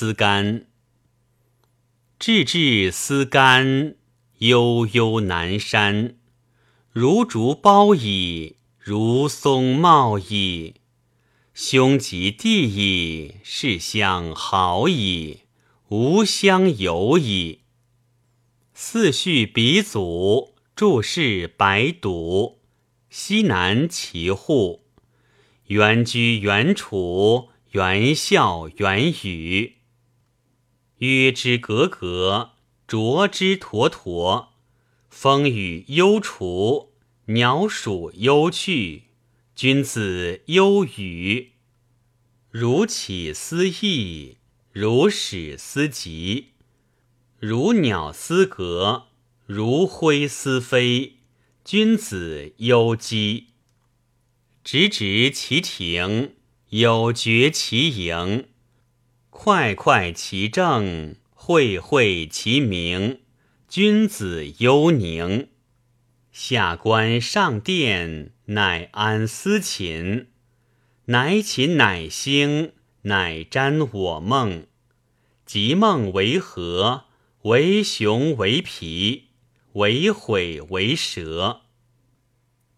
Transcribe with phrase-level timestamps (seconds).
[0.00, 0.66] 思干。
[2.20, 3.96] 至至思干，
[4.38, 6.14] 悠悠南山。
[6.92, 10.74] 如竹苞矣，如松茂矣。
[11.52, 15.40] 兄及弟矣，是相好矣，
[15.88, 17.62] 无相友矣。
[18.74, 22.60] 四序鼻祖，注释白堵。
[23.10, 24.84] 西南齐户，
[25.66, 29.77] 原居原处，原笑原语。
[30.98, 32.50] 约之格格，
[32.86, 34.48] 浊之沱沱。
[35.08, 36.92] 风雨忧除，
[37.26, 39.04] 鸟鼠忧去。
[39.54, 41.52] 君子忧语，
[42.50, 44.36] 如起思翼，
[44.70, 46.50] 如始思急，
[47.40, 49.06] 如鸟思格，
[49.46, 51.14] 如灰思飞。
[51.64, 53.48] 君子忧饥，
[54.62, 56.34] 直直其庭，
[56.68, 58.46] 有决其盈，
[59.40, 63.20] 快快其政，会会其名。
[63.68, 65.46] 君子忧宁。
[66.32, 70.26] 下官上殿，乃安思寝。
[71.04, 72.72] 乃寝乃兴，
[73.02, 74.66] 乃瞻我梦。
[75.46, 77.04] 即梦为何？
[77.42, 79.28] 为熊为皮，
[79.74, 81.60] 为悔为蛇。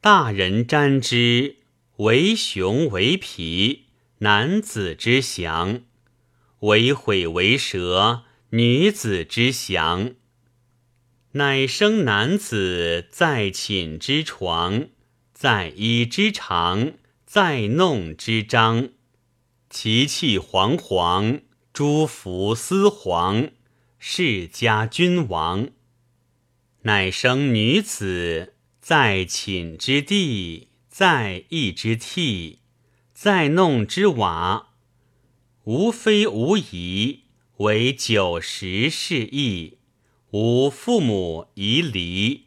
[0.03, 1.57] 大人瞻之，
[1.97, 3.87] 为熊为皮，
[4.19, 5.85] 男子之祥；
[6.61, 10.13] 为悔为蛇，女子之祥。
[11.33, 14.89] 乃生男子在寝之床，
[15.33, 16.93] 在衣之长，
[17.25, 18.91] 在弄之章。
[19.71, 23.51] 其气惶惶，诸服丝黄，
[23.99, 25.69] 世家君王。
[26.83, 32.57] 乃生女子在寝之地，在衣之屉，
[33.15, 34.70] 在弄之瓦。
[35.71, 37.21] 无非无疑，
[37.59, 39.79] 为九十是义。
[40.33, 42.47] 吾父母已离。